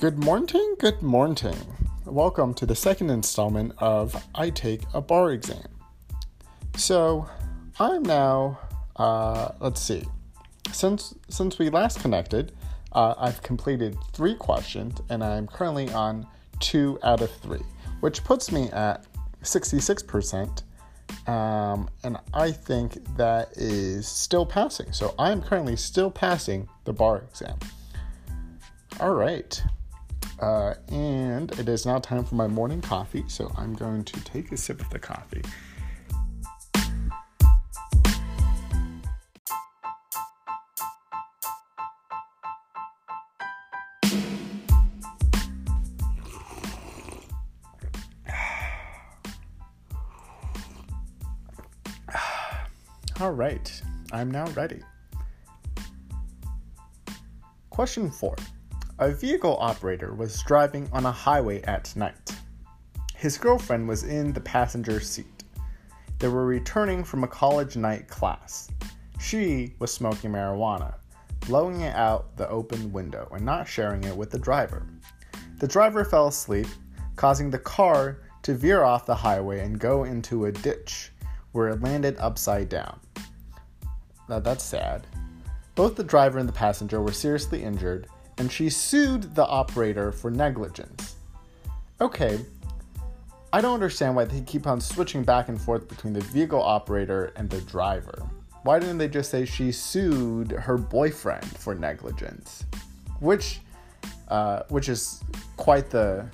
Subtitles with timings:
[0.00, 1.58] Good morning, good morning.
[2.06, 5.68] Welcome to the second installment of I Take a Bar Exam.
[6.74, 7.28] So,
[7.78, 8.58] I'm now,
[8.96, 10.06] uh, let's see,
[10.72, 12.52] since since we last connected,
[12.92, 16.26] uh, I've completed three questions and I'm currently on
[16.60, 17.66] two out of three,
[18.00, 19.04] which puts me at
[19.42, 20.62] 66%.
[21.28, 24.94] Um, and I think that is still passing.
[24.94, 27.58] So I am currently still passing the bar exam.
[28.98, 29.62] All right.
[30.40, 34.50] Uh, and it is now time for my morning coffee, so I'm going to take
[34.52, 35.42] a sip of the coffee.
[53.20, 54.80] All right, I'm now ready.
[57.68, 58.36] Question 4.
[59.00, 62.32] A vehicle operator was driving on a highway at night.
[63.16, 65.42] His girlfriend was in the passenger seat.
[66.18, 68.68] They were returning from a college night class.
[69.18, 70.96] She was smoking marijuana,
[71.46, 74.86] blowing it out the open window and not sharing it with the driver.
[75.60, 76.66] The driver fell asleep,
[77.16, 81.10] causing the car to veer off the highway and go into a ditch
[81.52, 83.00] where it landed upside down.
[84.28, 85.06] Now that's sad.
[85.74, 88.06] Both the driver and the passenger were seriously injured,
[88.40, 91.16] and she sued the operator for negligence.
[92.00, 92.40] Okay,
[93.52, 97.34] I don't understand why they keep on switching back and forth between the vehicle operator
[97.36, 98.26] and the driver.
[98.62, 102.64] Why didn't they just say she sued her boyfriend for negligence?
[103.18, 103.60] Which,
[104.28, 105.22] uh, which is
[105.58, 106.26] quite the,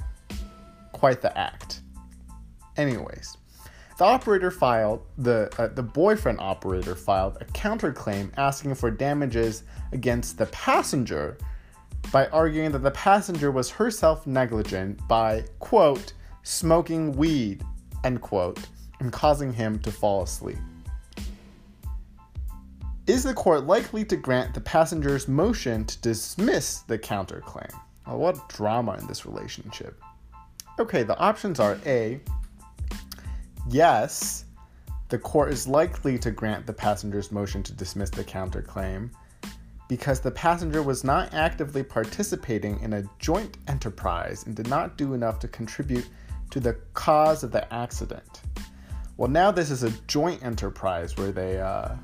[0.93, 1.81] quite the act.
[2.77, 3.37] Anyways,
[3.99, 10.39] the operator filed the uh, the boyfriend operator filed a counterclaim asking for damages against
[10.39, 11.39] the passenger
[12.13, 16.13] by arguing that the passenger was herself negligent by quote
[16.43, 17.65] smoking weed
[18.05, 18.61] end quote
[19.01, 20.59] and causing him to fall asleep.
[23.07, 27.73] Is the court likely to grant the passenger's motion to dismiss the counterclaim?
[28.07, 30.01] Well, what drama in this relationship?
[30.79, 32.21] Okay, the options are A
[33.69, 34.45] yes,
[35.09, 39.11] the court is likely to grant the passenger's motion to dismiss the counterclaim
[39.89, 45.15] because the passenger was not actively participating in a joint enterprise and did not do
[45.15, 46.07] enough to contribute
[46.51, 48.43] to the cause of the accident.
[49.17, 51.95] Well, now this is a joint enterprise where they, uh,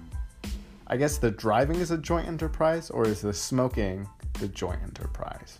[0.87, 4.09] I guess the driving is a joint enterprise, or is the smoking
[4.41, 5.59] the joint enterprise?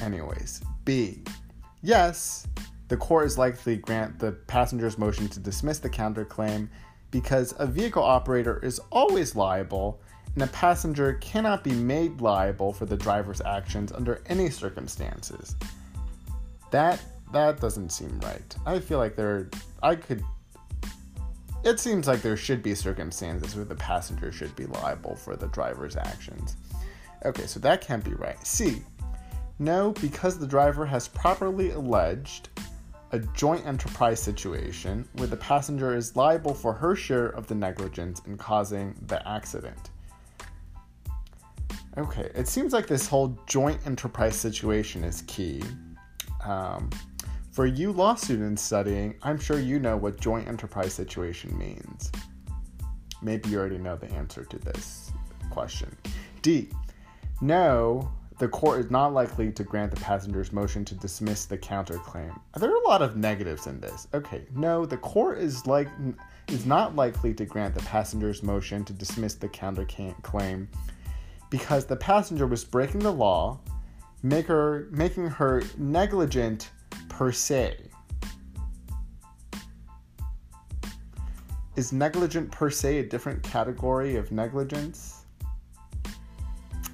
[0.00, 1.22] Anyways, B.
[1.82, 2.46] Yes,
[2.88, 6.68] the court is likely to grant the passenger's motion to dismiss the counterclaim
[7.10, 10.00] because a vehicle operator is always liable
[10.34, 15.56] and a passenger cannot be made liable for the driver's actions under any circumstances.
[16.70, 17.00] That
[17.32, 18.56] that doesn't seem right.
[18.66, 19.50] I feel like there
[19.82, 20.22] I could
[21.64, 25.46] it seems like there should be circumstances where the passenger should be liable for the
[25.48, 26.56] driver's actions.
[27.24, 28.44] Okay, so that can't be right.
[28.44, 28.82] C.
[29.60, 32.48] No, because the driver has properly alleged
[33.12, 38.22] a joint enterprise situation where the passenger is liable for her share of the negligence
[38.26, 39.90] in causing the accident.
[41.98, 45.62] Okay, it seems like this whole joint enterprise situation is key.
[46.42, 46.88] Um,
[47.50, 52.10] for you law students studying, I'm sure you know what joint enterprise situation means.
[53.20, 55.12] Maybe you already know the answer to this
[55.50, 55.94] question.
[56.40, 56.70] D.
[57.42, 62.34] No, the court is not likely to grant the passenger's motion to dismiss the counterclaim.
[62.58, 64.08] There are a lot of negatives in this.
[64.14, 65.88] Okay, no, the court is like
[66.48, 70.66] is not likely to grant the passenger's motion to dismiss the counterclaim
[71.52, 73.60] because the passenger was breaking the law,
[74.22, 76.70] make her, making her negligent
[77.10, 77.76] per se.
[81.76, 85.26] Is negligent per se a different category of negligence?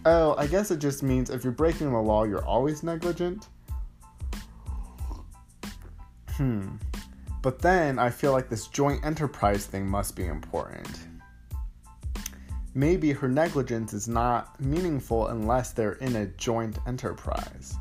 [0.05, 3.47] Oh, I guess it just means if you're breaking the law, you're always negligent.
[6.31, 6.67] Hmm.
[7.43, 10.89] But then I feel like this joint enterprise thing must be important.
[12.79, 17.75] Maybe her negligence is not meaningful unless they're in a joint enterprise.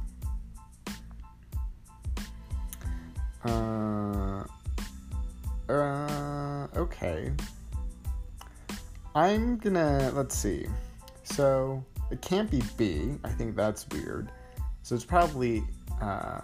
[3.45, 4.43] Uh,
[5.69, 7.31] uh, okay.
[9.13, 10.65] I'm gonna, let's see.
[11.21, 13.19] So, it can't be B.
[13.23, 14.31] I think that's weird.
[14.81, 15.63] So it's probably.
[16.01, 16.41] Uh,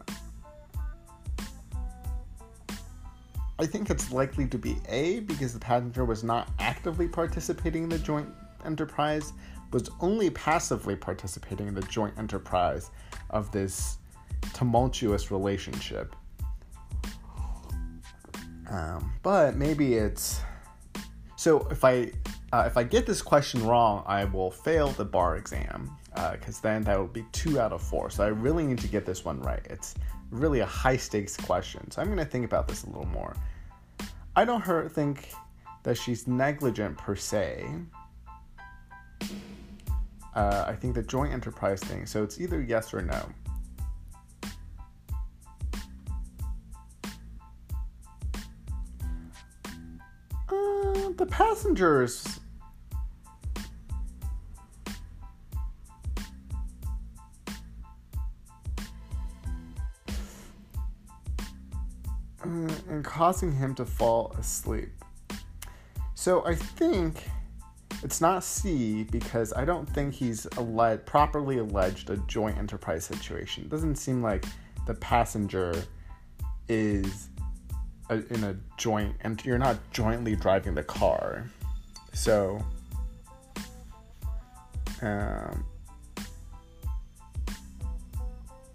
[3.57, 7.89] I think it's likely to be A because the passenger was not actively participating in
[7.89, 8.29] the joint
[8.65, 9.33] enterprise,
[9.71, 12.91] was only passively participating in the joint enterprise
[13.29, 13.97] of this
[14.53, 16.15] tumultuous relationship.
[18.69, 20.41] Um, but maybe it's
[21.35, 22.11] so if I
[22.53, 26.61] uh, if I get this question wrong, I will fail the bar exam because uh,
[26.61, 28.09] then that would be two out of four.
[28.09, 29.65] So I really need to get this one right.
[29.69, 29.95] It's
[30.29, 31.89] really a high stakes question.
[31.89, 33.35] So I'm going to think about this a little more.
[34.35, 35.29] I don't her think
[35.83, 37.65] that she's negligent per se.
[40.35, 42.05] Uh, I think the joint enterprise thing.
[42.05, 43.29] So it's either yes or no.
[50.49, 52.39] Uh, the passengers
[62.93, 64.91] and causing him to fall asleep.
[66.13, 67.27] So I think
[68.03, 73.63] it's not C because I don't think he's alleged, properly alleged a joint enterprise situation.
[73.63, 74.45] It doesn't seem like
[74.85, 75.73] the passenger
[76.67, 77.29] is
[78.09, 81.49] a, in a joint and you're not jointly driving the car.
[82.13, 82.63] So
[85.01, 85.65] um,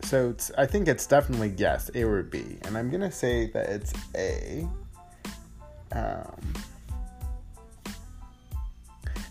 [0.05, 3.93] so I think it's definitely yes, A or B, and I'm gonna say that it's
[4.15, 4.67] A.
[5.93, 6.55] Um,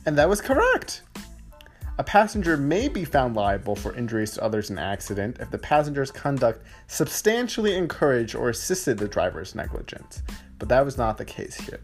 [0.08, 1.04] and that was correct.
[2.00, 5.58] A passenger may be found liable for injuries to others in an accident if the
[5.58, 10.24] passenger's conduct substantially encouraged or assisted the driver's negligence,
[10.60, 11.82] but that was not the case here.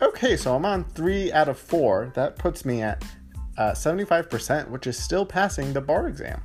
[0.00, 2.12] Okay, so I'm on three out of four.
[2.14, 3.02] That puts me at
[3.56, 6.40] uh, 75%, which is still passing the bar exam.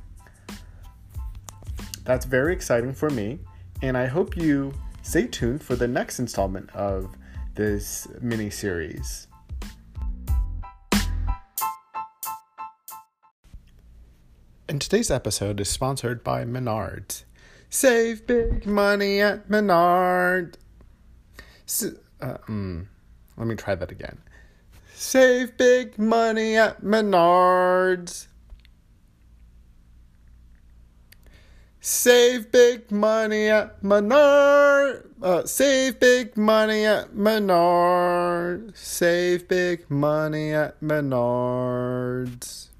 [2.04, 3.38] That's very exciting for me,
[3.82, 7.14] and I hope you stay tuned for the next installment of
[7.54, 9.28] this mini series.
[14.74, 17.22] And today's episode is sponsored by Menards.
[17.70, 20.58] Save big money at Menard.
[22.20, 22.84] uh, mm,
[23.36, 24.18] let me try that again.
[24.92, 28.26] Save big money at Menards.
[31.80, 35.08] Save big money at Menard.
[35.22, 38.76] Uh, save big money at Menard.
[38.76, 42.70] Save big money at Menards.